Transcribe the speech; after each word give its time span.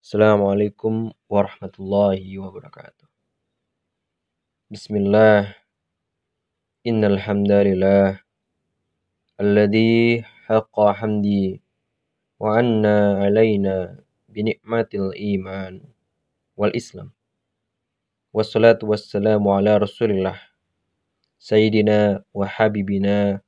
السلام 0.00 0.40
عليكم 0.42 1.12
ورحمة 1.28 1.72
الله 1.76 2.38
وبركاته. 2.40 3.04
بسم 4.72 4.96
الله. 4.96 5.60
إن 6.88 7.04
الحمد 7.04 7.52
لله 7.52 8.20
الذي 9.40 10.24
حق 10.24 10.76
حمدي 10.80 11.60
وعنا 12.40 12.96
علينا 13.20 14.00
بنعمة 14.32 14.90
الإيمان 14.94 15.84
والإسلام. 16.56 17.12
والصلاة 18.32 18.80
والسلام 18.82 19.44
على 19.48 19.76
رسول 19.76 20.10
الله 20.16 20.40
سيدنا 21.38 22.24
وحبيبنا 22.32 23.40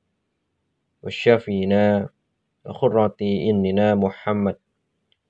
وشفينا 1.01 2.09
وقرة 2.65 3.19
إننا 3.21 3.95
محمد 3.97 4.57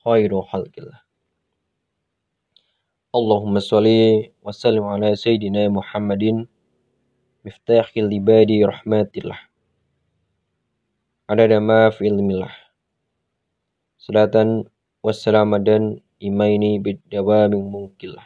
خير 0.03 0.31
خلق 0.41 0.75
الله. 0.77 1.02
Allahumma 3.13 3.61
salli 3.61 4.33
wa 4.41 4.49
sallim 4.49 4.89
ala 4.89 5.13
sayyidina 5.13 5.69
Muhammadin 5.69 6.49
miftahil 7.45 8.09
ibadi 8.09 8.65
rahmatillah. 8.65 9.37
Adada 11.29 11.61
ma 11.61 11.93
fi 11.93 12.09
ilmillah. 12.09 12.49
Salatan 14.01 14.65
wassalamadan 15.05 16.01
imaini 16.17 16.81
bidawami 16.81 17.61
mungkillah. 17.61 18.25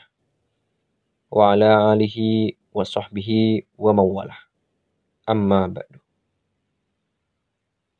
Wa 1.36 1.52
ala 1.52 1.92
alihi 1.92 2.56
wa 2.72 2.88
sahbihi 2.88 3.68
wa 3.76 3.92
mawalah. 3.92 4.40
Amma 5.28 5.68
ba'du. 5.68 6.00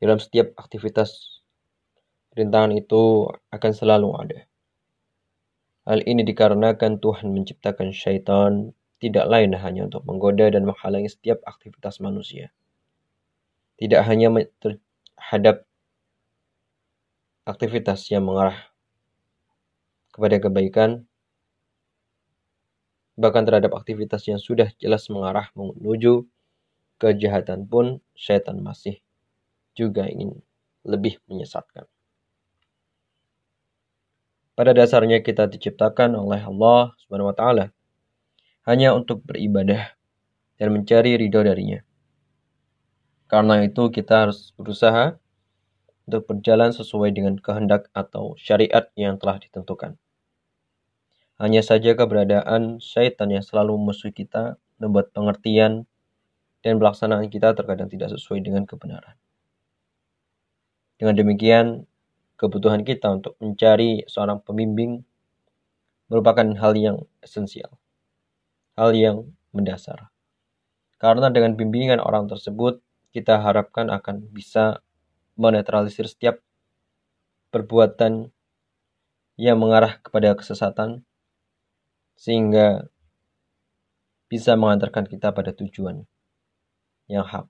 Dalam 0.00 0.16
setiap 0.16 0.56
aktivitas 0.56 1.44
rintangan 2.32 2.72
itu 2.72 3.28
akan 3.52 3.72
selalu 3.76 4.08
ada. 4.24 4.47
Hal 5.88 6.04
ini 6.04 6.20
dikarenakan 6.20 7.00
Tuhan 7.00 7.32
menciptakan 7.32 7.96
syaitan 7.96 8.76
tidak 9.00 9.24
lain 9.24 9.56
hanya 9.56 9.88
untuk 9.88 10.04
menggoda 10.04 10.52
dan 10.52 10.68
menghalangi 10.68 11.08
setiap 11.08 11.40
aktivitas 11.48 12.04
manusia. 12.04 12.52
Tidak 13.80 13.96
hanya 14.04 14.28
terhadap 14.60 15.64
aktivitas 17.48 18.04
yang 18.12 18.28
mengarah 18.28 18.68
kepada 20.12 20.36
kebaikan, 20.36 21.08
bahkan 23.16 23.48
terhadap 23.48 23.72
aktivitas 23.72 24.28
yang 24.28 24.36
sudah 24.36 24.68
jelas 24.76 25.08
mengarah 25.08 25.48
menuju 25.56 26.28
kejahatan 27.00 27.64
pun 27.64 28.04
syaitan 28.12 28.60
masih 28.60 29.00
juga 29.72 30.04
ingin 30.04 30.36
lebih 30.84 31.16
menyesatkan. 31.32 31.88
Pada 34.58 34.74
dasarnya 34.74 35.22
kita 35.22 35.46
diciptakan 35.46 36.18
oleh 36.18 36.42
Allah 36.42 36.90
Subhanahu 36.98 37.30
wa 37.30 37.36
taala 37.38 37.70
hanya 38.66 38.90
untuk 38.90 39.22
beribadah 39.22 39.94
dan 40.58 40.74
mencari 40.74 41.14
ridho 41.14 41.46
darinya. 41.46 41.78
Karena 43.30 43.62
itu 43.62 43.86
kita 43.94 44.26
harus 44.26 44.50
berusaha 44.58 45.14
untuk 46.10 46.26
berjalan 46.26 46.74
sesuai 46.74 47.14
dengan 47.14 47.38
kehendak 47.38 47.86
atau 47.94 48.34
syariat 48.34 48.90
yang 48.98 49.14
telah 49.22 49.38
ditentukan. 49.38 49.94
Hanya 51.38 51.62
saja 51.62 51.94
keberadaan 51.94 52.82
syaitan 52.82 53.30
yang 53.30 53.46
selalu 53.46 53.78
musuh 53.78 54.10
kita 54.10 54.58
membuat 54.82 55.14
pengertian 55.14 55.86
dan 56.66 56.82
pelaksanaan 56.82 57.30
kita 57.30 57.54
terkadang 57.54 57.86
tidak 57.86 58.10
sesuai 58.10 58.42
dengan 58.42 58.66
kebenaran. 58.66 59.14
Dengan 60.98 61.14
demikian, 61.14 61.86
kebutuhan 62.38 62.86
kita 62.86 63.10
untuk 63.10 63.34
mencari 63.42 64.06
seorang 64.06 64.38
pembimbing 64.40 65.02
merupakan 66.06 66.46
hal 66.56 66.72
yang 66.78 66.96
esensial, 67.20 67.76
hal 68.78 68.94
yang 68.94 69.34
mendasar. 69.50 70.08
Karena 70.96 71.28
dengan 71.34 71.58
bimbingan 71.58 71.98
orang 71.98 72.30
tersebut, 72.30 72.80
kita 73.10 73.42
harapkan 73.42 73.90
akan 73.90 74.30
bisa 74.30 74.80
menetralisir 75.34 76.06
setiap 76.06 76.38
perbuatan 77.50 78.30
yang 79.38 79.58
mengarah 79.58 79.98
kepada 79.98 80.34
kesesatan, 80.34 81.06
sehingga 82.18 82.90
bisa 84.26 84.54
mengantarkan 84.58 85.06
kita 85.06 85.30
pada 85.30 85.54
tujuan 85.54 86.06
yang 87.06 87.24
hak. 87.24 87.46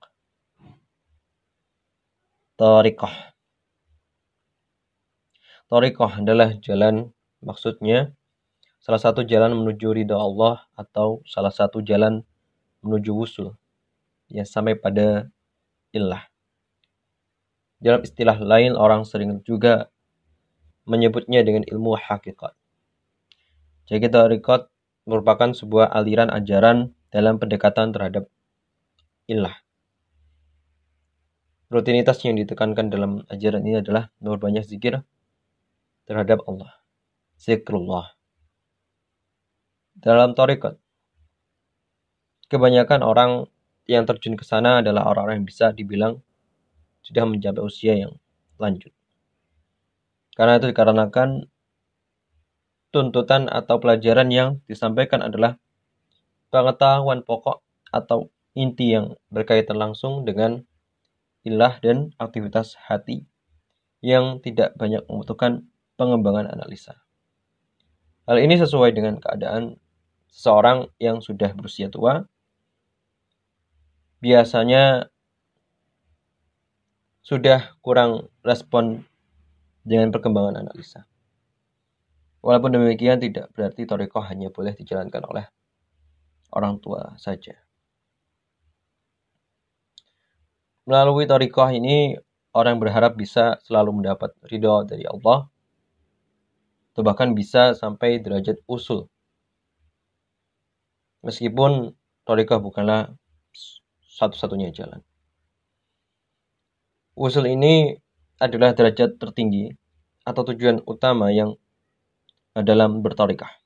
Tariqah 2.55 3.38
Torikoh 5.69 6.09
adalah 6.09 6.57
jalan, 6.65 7.13
maksudnya 7.45 8.17
salah 8.81 8.97
satu 8.97 9.21
jalan 9.21 9.53
menuju 9.53 9.93
ridha 9.93 10.17
Allah 10.17 10.65
atau 10.73 11.21
salah 11.29 11.53
satu 11.53 11.85
jalan 11.85 12.25
menuju 12.81 13.13
wusul 13.13 13.53
yang 14.33 14.49
sampai 14.49 14.73
pada 14.73 15.29
ilah. 15.93 16.25
Dalam 17.77 18.01
istilah 18.01 18.41
lain 18.41 18.73
orang 18.73 19.05
sering 19.05 19.45
juga 19.45 19.93
menyebutnya 20.89 21.45
dengan 21.45 21.61
ilmu 21.69 22.01
hakikat. 22.01 22.57
Jadi 23.85 24.09
torikot 24.09 24.73
merupakan 25.05 25.53
sebuah 25.53 25.93
aliran 25.93 26.33
ajaran 26.33 26.97
dalam 27.13 27.37
pendekatan 27.37 27.93
terhadap 27.93 28.25
ilah. 29.29 29.53
Rutinitas 31.69 32.25
yang 32.25 32.41
ditekankan 32.41 32.89
dalam 32.89 33.21
ajaran 33.29 33.61
ini 33.61 33.85
adalah 33.85 34.09
banyak 34.17 34.65
zikir, 34.65 35.05
terhadap 36.09 36.41
Allah. 36.49 36.73
Zikrullah. 37.37 38.17
Dalam 39.93 40.33
tarikat, 40.33 40.81
kebanyakan 42.49 43.05
orang 43.05 43.31
yang 43.85 44.09
terjun 44.09 44.33
ke 44.33 44.41
sana 44.41 44.81
adalah 44.81 45.05
orang-orang 45.05 45.45
yang 45.45 45.49
bisa 45.49 45.69
dibilang 45.69 46.25
sudah 47.05 47.29
mencapai 47.29 47.61
usia 47.61 47.93
yang 47.93 48.17
lanjut. 48.57 48.89
Karena 50.33 50.57
itu 50.57 50.73
dikarenakan 50.73 51.45
tuntutan 52.89 53.45
atau 53.45 53.77
pelajaran 53.77 54.33
yang 54.33 54.49
disampaikan 54.65 55.21
adalah 55.21 55.61
pengetahuan 56.49 57.21
pokok 57.21 57.61
atau 57.93 58.33
inti 58.57 58.97
yang 58.97 59.13
berkaitan 59.29 59.77
langsung 59.77 60.25
dengan 60.25 60.65
ilah 61.45 61.77
dan 61.79 62.17
aktivitas 62.17 62.75
hati 62.89 63.29
yang 64.01 64.41
tidak 64.41 64.73
banyak 64.79 65.05
membutuhkan 65.05 65.69
pengembangan 65.99 66.47
analisa. 66.47 66.95
Hal 68.23 68.39
ini 68.39 68.55
sesuai 68.55 68.95
dengan 68.95 69.19
keadaan 69.19 69.75
seseorang 70.31 70.87
yang 70.95 71.19
sudah 71.19 71.51
berusia 71.51 71.91
tua. 71.91 72.23
Biasanya 74.23 75.11
sudah 77.19 77.75
kurang 77.83 78.31
respon 78.47 79.03
dengan 79.83 80.15
perkembangan 80.15 80.63
analisa. 80.63 81.03
Walaupun 82.39 82.79
demikian 82.79 83.19
tidak 83.19 83.51
berarti 83.51 83.83
toriko 83.83 84.23
hanya 84.23 84.47
boleh 84.47 84.71
dijalankan 84.71 85.27
oleh 85.27 85.45
orang 86.55 86.79
tua 86.79 87.19
saja. 87.19 87.59
Melalui 90.87 91.27
toriko 91.27 91.67
ini 91.67 92.15
orang 92.55 92.79
berharap 92.79 93.19
bisa 93.19 93.59
selalu 93.67 94.01
mendapat 94.01 94.33
ridho 94.47 94.87
dari 94.87 95.03
Allah 95.05 95.51
atau 96.99 97.07
bahkan 97.07 97.31
bisa 97.31 97.71
sampai 97.79 98.19
derajat 98.19 98.59
usul. 98.67 99.07
Meskipun 101.23 101.95
Torika 102.27 102.59
bukanlah 102.59 103.15
satu-satunya 104.03 104.75
jalan. 104.75 104.99
Usul 107.15 107.55
ini 107.55 107.95
adalah 108.35 108.75
derajat 108.75 109.15
tertinggi 109.15 109.71
atau 110.27 110.43
tujuan 110.51 110.83
utama 110.83 111.31
yang 111.31 111.55
dalam 112.51 112.99
bertorikah. 112.99 113.63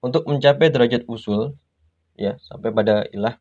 Untuk 0.00 0.24
mencapai 0.24 0.72
derajat 0.72 1.04
usul, 1.04 1.60
ya 2.16 2.40
sampai 2.40 2.72
pada 2.72 3.04
ilah, 3.12 3.36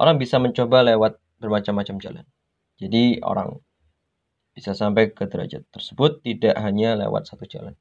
orang 0.00 0.16
bisa 0.16 0.40
mencoba 0.40 0.88
lewat 0.88 1.20
bermacam-macam 1.36 2.00
jalan. 2.00 2.24
Jadi 2.80 3.20
orang 3.20 3.60
bisa 4.56 4.72
sampai 4.72 5.12
ke 5.12 5.28
derajat 5.28 5.68
tersebut 5.68 6.24
tidak 6.24 6.56
hanya 6.56 6.96
lewat 6.96 7.28
satu 7.28 7.44
jalan. 7.44 7.76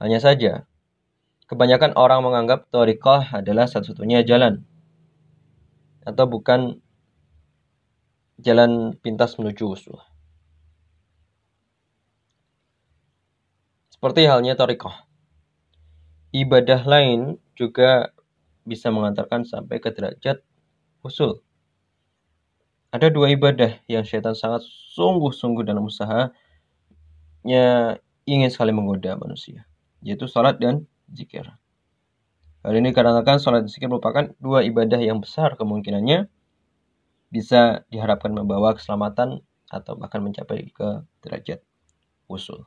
Hanya 0.00 0.16
saja, 0.16 0.64
kebanyakan 1.44 1.92
orang 1.92 2.24
menganggap 2.24 2.72
torikoh 2.72 3.20
adalah 3.20 3.68
satu-satunya 3.68 4.24
jalan. 4.24 4.64
Atau 6.08 6.24
bukan 6.24 6.80
jalan 8.40 8.96
pintas 9.04 9.36
menuju 9.36 9.76
usul. 9.76 10.00
Seperti 13.92 14.24
halnya 14.24 14.56
torikoh. 14.56 14.96
Ibadah 16.32 16.80
lain 16.88 17.36
juga 17.52 18.16
bisa 18.64 18.88
mengantarkan 18.88 19.44
sampai 19.44 19.84
ke 19.84 19.92
derajat 19.92 20.40
usul. 21.04 21.44
Ada 22.90 23.12
dua 23.12 23.28
ibadah 23.30 23.78
yang 23.86 24.02
syaitan 24.02 24.32
sangat 24.32 24.64
sungguh-sungguh 24.96 25.62
dalam 25.62 25.84
usahanya 25.86 26.32
ingin 28.24 28.50
sekali 28.50 28.72
menggoda 28.72 29.14
manusia. 29.20 29.69
Yaitu 30.00 30.26
salat 30.28 30.56
dan 30.60 30.88
zikir. 31.12 31.48
Hal 32.60 32.76
ini 32.76 32.92
dikarenakan 32.92 33.40
salat 33.40 33.64
dan 33.64 33.70
zikir 33.72 33.88
merupakan 33.88 34.32
dua 34.36 34.60
ibadah 34.64 35.00
yang 35.00 35.20
besar 35.20 35.56
kemungkinannya 35.56 36.28
bisa 37.32 37.86
diharapkan 37.88 38.34
membawa 38.34 38.76
keselamatan 38.76 39.40
atau 39.70 39.94
bahkan 39.94 40.20
mencapai 40.20 40.68
ke 40.74 40.88
derajat 41.22 41.62
usul. 42.26 42.66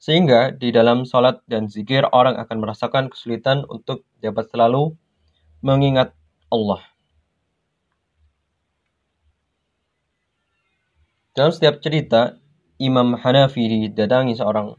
Sehingga 0.00 0.54
di 0.54 0.72
dalam 0.72 1.04
salat 1.04 1.44
dan 1.44 1.68
zikir 1.68 2.08
orang 2.08 2.40
akan 2.40 2.56
merasakan 2.62 3.12
kesulitan 3.12 3.68
untuk 3.68 4.08
dapat 4.24 4.48
selalu 4.48 4.96
mengingat 5.60 6.16
Allah. 6.48 6.80
Dalam 11.36 11.52
setiap 11.52 11.84
cerita, 11.84 12.40
Imam 12.80 13.12
Hanafi 13.12 13.92
didatangi 13.92 14.40
seorang 14.40 14.72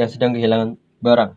yang 0.00 0.08
sedang 0.08 0.32
kehilangan 0.32 0.80
barang. 1.04 1.36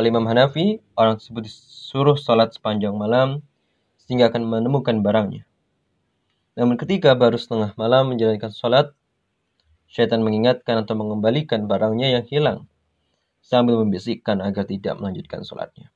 Oleh 0.00 0.08
Imam 0.08 0.24
Hanafi, 0.24 0.80
orang 0.96 1.20
tersebut 1.20 1.44
disuruh 1.44 2.16
salat 2.16 2.56
sepanjang 2.56 2.96
malam 2.96 3.44
sehingga 4.00 4.32
akan 4.32 4.48
menemukan 4.48 5.04
barangnya. 5.04 5.44
Namun 6.56 6.80
ketika 6.80 7.12
baru 7.12 7.36
setengah 7.36 7.76
malam 7.76 8.16
menjalankan 8.16 8.48
sholat, 8.48 8.96
syaitan 9.84 10.24
mengingatkan 10.24 10.80
atau 10.88 10.96
mengembalikan 10.96 11.68
barangnya 11.68 12.16
yang 12.16 12.24
hilang, 12.24 12.58
sambil 13.44 13.76
membisikkan 13.76 14.40
agar 14.40 14.64
tidak 14.64 14.96
melanjutkan 14.96 15.44
sholatnya. 15.44 15.92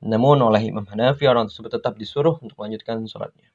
Namun 0.00 0.40
oleh 0.40 0.72
Imam 0.72 0.88
Hanafi, 0.88 1.28
orang 1.28 1.52
tersebut 1.52 1.76
tetap 1.76 2.00
disuruh 2.00 2.40
untuk 2.40 2.56
melanjutkan 2.56 3.04
sholatnya. 3.04 3.52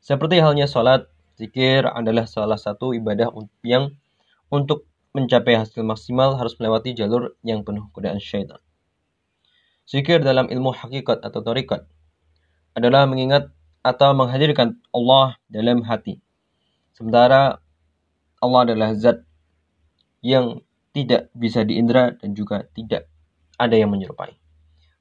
Seperti 0.00 0.40
halnya 0.40 0.64
sholat, 0.64 1.12
zikir 1.36 1.84
adalah 1.84 2.24
salah 2.24 2.56
satu 2.56 2.96
ibadah 2.96 3.28
yang 3.60 3.92
untuk 4.48 4.88
mencapai 5.14 5.54
hasil 5.54 5.86
maksimal 5.86 6.34
harus 6.34 6.58
melewati 6.58 6.92
jalur 6.92 7.38
yang 7.46 7.62
penuh 7.62 7.86
godaan 7.94 8.18
syaitan. 8.18 8.58
Zikir 9.86 10.20
dalam 10.20 10.50
ilmu 10.50 10.74
hakikat 10.74 11.22
atau 11.22 11.40
tarikat 11.40 11.86
adalah 12.74 13.06
mengingat 13.06 13.54
atau 13.86 14.10
menghadirkan 14.16 14.82
Allah 14.90 15.38
dalam 15.46 15.86
hati. 15.86 16.18
Sementara 16.98 17.62
Allah 18.42 18.60
adalah 18.66 18.90
zat 18.98 19.22
yang 20.24 20.64
tidak 20.90 21.30
bisa 21.36 21.62
diindra 21.62 22.16
dan 22.18 22.34
juga 22.34 22.66
tidak 22.74 23.06
ada 23.54 23.76
yang 23.78 23.94
menyerupai. 23.94 24.34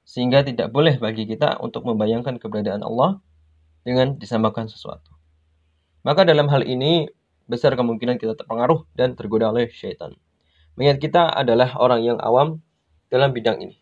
Sehingga 0.04 0.44
tidak 0.46 0.70
boleh 0.70 1.00
bagi 1.00 1.26
kita 1.26 1.58
untuk 1.64 1.88
membayangkan 1.90 2.38
keberadaan 2.38 2.84
Allah 2.86 3.24
dengan 3.88 4.20
disamakan 4.20 4.68
sesuatu. 4.68 5.16
Maka 6.04 6.28
dalam 6.28 6.52
hal 6.52 6.68
ini 6.68 7.08
besar 7.54 7.78
kemungkinan 7.78 8.18
kita 8.18 8.34
terpengaruh 8.34 8.90
dan 8.98 9.14
tergoda 9.14 9.54
oleh 9.54 9.70
syaitan. 9.70 10.18
Mengingat 10.74 10.98
kita 10.98 11.30
adalah 11.30 11.78
orang 11.78 12.02
yang 12.02 12.18
awam 12.18 12.66
dalam 13.14 13.30
bidang 13.30 13.62
ini. 13.62 13.78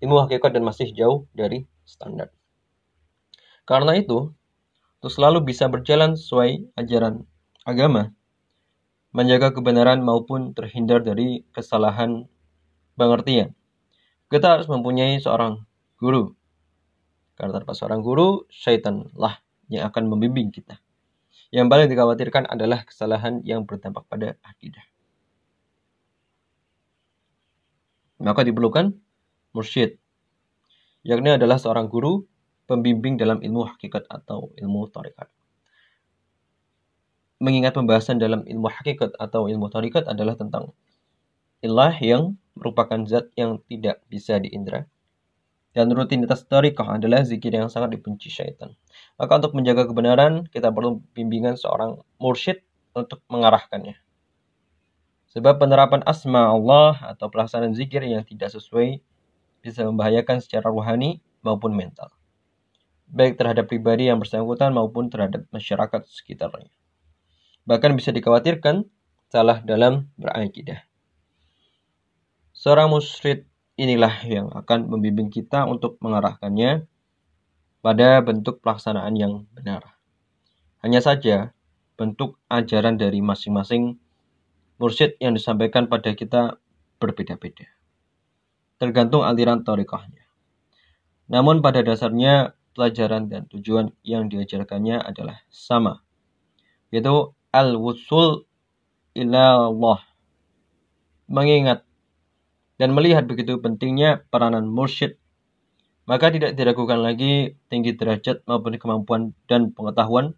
Ilmu 0.00 0.24
hakikat 0.24 0.56
dan 0.56 0.64
masih 0.64 0.88
jauh 0.96 1.28
dari 1.36 1.68
standar. 1.84 2.32
Karena 3.68 3.94
itu, 3.94 4.32
untuk 4.98 5.12
selalu 5.12 5.46
bisa 5.46 5.68
berjalan 5.68 6.18
sesuai 6.18 6.74
ajaran 6.74 7.28
agama, 7.62 8.10
menjaga 9.14 9.54
kebenaran 9.54 10.02
maupun 10.02 10.56
terhindar 10.56 11.04
dari 11.06 11.46
kesalahan 11.54 12.26
pengertian. 12.98 13.54
Kita 14.26 14.58
harus 14.58 14.66
mempunyai 14.66 15.20
seorang 15.22 15.62
guru. 16.00 16.34
Karena 17.38 17.62
tanpa 17.62 17.76
seorang 17.78 18.02
guru, 18.02 18.48
syaitanlah 18.50 19.38
yang 19.70 19.86
akan 19.86 20.10
membimbing 20.10 20.50
kita. 20.50 20.81
Yang 21.52 21.66
paling 21.68 21.88
dikhawatirkan 21.92 22.48
adalah 22.48 22.80
kesalahan 22.88 23.44
yang 23.44 23.68
berdampak 23.68 24.08
pada 24.08 24.40
akidah. 24.40 24.82
Maka 28.16 28.40
diperlukan 28.40 28.96
mursyid, 29.52 30.00
yakni 31.04 31.36
adalah 31.36 31.60
seorang 31.60 31.92
guru 31.92 32.24
pembimbing 32.64 33.20
dalam 33.20 33.44
ilmu 33.44 33.68
hakikat 33.68 34.08
atau 34.08 34.48
ilmu 34.56 34.88
tarikat. 34.88 35.28
Mengingat 37.42 37.76
pembahasan 37.76 38.16
dalam 38.16 38.46
ilmu 38.48 38.70
hakikat 38.70 39.12
atau 39.18 39.50
ilmu 39.50 39.68
tarikat 39.68 40.08
adalah 40.08 40.38
tentang 40.38 40.72
ilah 41.60 41.92
yang 42.00 42.38
merupakan 42.56 43.02
zat 43.04 43.28
yang 43.36 43.60
tidak 43.66 44.00
bisa 44.08 44.38
diindra. 44.40 44.88
Dan 45.72 45.88
rutinitas 45.92 46.44
tarikah 46.44 47.00
adalah 47.00 47.24
zikir 47.24 47.52
yang 47.52 47.72
sangat 47.72 47.96
dibenci 47.96 48.28
syaitan. 48.28 48.76
Maka 49.16 49.40
untuk 49.40 49.56
menjaga 49.56 49.88
kebenaran, 49.88 50.44
kita 50.52 50.68
perlu 50.68 51.00
bimbingan 51.16 51.56
seorang 51.56 51.96
mursyid 52.20 52.60
untuk 52.92 53.24
mengarahkannya. 53.32 53.96
Sebab 55.32 55.56
penerapan 55.56 56.04
asma 56.04 56.52
Allah 56.52 57.16
atau 57.16 57.32
pelaksanaan 57.32 57.72
zikir 57.72 58.04
yang 58.04 58.20
tidak 58.28 58.52
sesuai 58.52 59.00
bisa 59.64 59.88
membahayakan 59.88 60.44
secara 60.44 60.68
rohani 60.68 61.24
maupun 61.40 61.72
mental 61.72 62.12
baik 63.12 63.36
terhadap 63.36 63.68
pribadi 63.68 64.08
yang 64.08 64.16
bersangkutan 64.16 64.72
maupun 64.72 65.12
terhadap 65.12 65.44
masyarakat 65.52 66.00
sekitarnya. 66.08 66.72
Bahkan 67.68 67.92
bisa 67.94 68.10
dikhawatirkan 68.10 68.88
salah 69.28 69.60
dalam 69.60 70.08
berakidah. 70.16 70.80
Seorang 72.56 72.88
musyrik 72.88 73.46
inilah 73.76 74.24
yang 74.28 74.52
akan 74.52 74.88
membimbing 74.88 75.32
kita 75.32 75.64
untuk 75.64 75.96
mengarahkannya 76.04 76.84
pada 77.82 78.22
bentuk 78.22 78.62
pelaksanaan 78.62 79.14
yang 79.18 79.44
benar. 79.52 79.98
Hanya 80.82 81.02
saja, 81.02 81.54
bentuk 81.98 82.38
ajaran 82.50 82.98
dari 82.98 83.22
masing-masing 83.22 83.98
mursyid 84.82 85.14
yang 85.22 85.34
disampaikan 85.38 85.86
pada 85.86 86.14
kita 86.14 86.58
berbeda-beda. 86.98 87.70
Tergantung 88.78 89.22
aliran 89.22 89.62
torikohnya. 89.62 90.26
Namun 91.30 91.62
pada 91.62 91.86
dasarnya 91.86 92.58
pelajaran 92.74 93.30
dan 93.30 93.46
tujuan 93.46 93.94
yang 94.02 94.26
diajarkannya 94.26 94.98
adalah 94.98 95.38
sama, 95.52 96.02
yaitu 96.90 97.30
al-wusul 97.54 98.48
ila 99.14 99.70
Allah. 99.70 100.00
Mengingat 101.30 101.86
dan 102.82 102.90
melihat 102.90 103.30
begitu 103.30 103.62
pentingnya 103.62 104.26
peranan 104.26 104.66
mursyid, 104.66 105.14
maka 106.10 106.34
tidak 106.34 106.58
diragukan 106.58 106.98
lagi 106.98 107.54
tinggi 107.70 107.94
derajat 107.94 108.42
maupun 108.50 108.74
kemampuan 108.74 109.38
dan 109.46 109.70
pengetahuan 109.70 110.34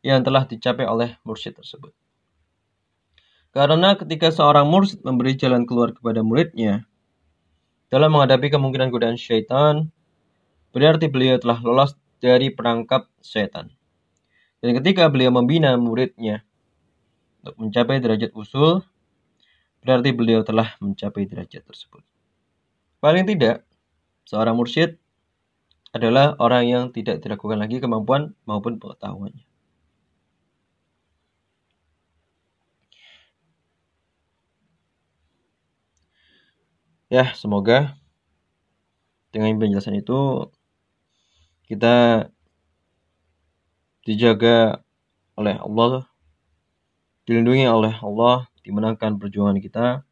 yang 0.00 0.24
telah 0.24 0.48
dicapai 0.48 0.88
oleh 0.88 1.20
mursyid 1.28 1.52
tersebut. 1.52 1.92
Karena 3.52 3.92
ketika 4.00 4.32
seorang 4.32 4.64
mursyid 4.64 5.04
memberi 5.04 5.36
jalan 5.36 5.68
keluar 5.68 5.92
kepada 5.92 6.24
muridnya, 6.24 6.88
dalam 7.92 8.16
menghadapi 8.16 8.48
kemungkinan 8.48 8.88
godaan 8.88 9.20
syaitan, 9.20 9.92
Berarti 10.76 11.08
beliau 11.08 11.40
telah 11.40 11.56
lolos 11.64 11.96
dari 12.20 12.52
perangkap 12.52 13.08
setan. 13.24 13.72
Dan 14.60 14.76
ketika 14.76 15.08
beliau 15.08 15.32
membina 15.32 15.72
muridnya 15.80 16.44
untuk 17.40 17.56
mencapai 17.56 17.96
derajat 17.96 18.36
usul, 18.36 18.84
berarti 19.86 20.10
beliau 20.10 20.42
telah 20.42 20.74
mencapai 20.82 21.30
derajat 21.30 21.62
tersebut. 21.62 22.02
Paling 22.98 23.22
tidak, 23.22 23.62
seorang 24.26 24.58
mursyid 24.58 24.98
adalah 25.94 26.34
orang 26.42 26.64
yang 26.66 26.84
tidak 26.90 27.22
diragukan 27.22 27.62
lagi 27.62 27.78
kemampuan 27.78 28.34
maupun 28.50 28.82
pengetahuannya. 28.82 29.46
Ya, 37.06 37.30
semoga 37.38 37.94
dengan 39.30 39.54
penjelasan 39.62 39.94
itu 40.02 40.50
kita 41.70 42.26
dijaga 44.02 44.82
oleh 45.38 45.54
Allah, 45.62 46.10
dilindungi 47.26 47.66
oleh 47.66 47.94
Allah, 48.00 48.46
dimenangkan 48.62 49.18
perjuangan 49.18 49.58
kita, 49.58 50.06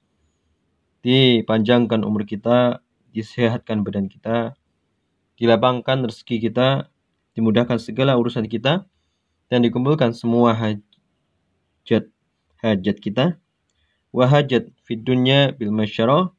dipanjangkan 1.06 2.02
umur 2.02 2.26
kita, 2.26 2.82
disehatkan 3.14 3.86
badan 3.86 4.10
kita, 4.10 4.58
dilapangkan 5.38 6.10
rezeki 6.10 6.50
kita, 6.50 6.90
dimudahkan 7.38 7.78
segala 7.78 8.18
urusan 8.18 8.50
kita, 8.50 8.86
dan 9.46 9.58
dikumpulkan 9.62 10.10
semua 10.10 10.54
hajat 10.58 12.10
hajat 12.58 12.96
kita, 12.98 13.38
wahajat 14.10 14.74
fid 14.82 15.06
dunya 15.06 15.54
bil 15.54 15.70
masyarah, 15.70 16.34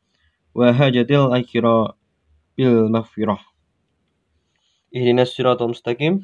wahajatil 0.55 1.31
akhirah 1.31 1.95
bil 2.55 2.91
maghfirah. 2.91 3.39
Ihdinas 4.95 5.35
siratal 5.35 5.75
mustaqim. 5.75 6.23